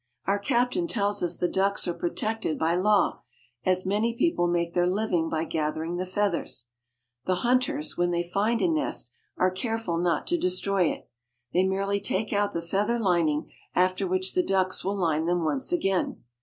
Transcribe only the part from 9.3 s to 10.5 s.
are careful not to de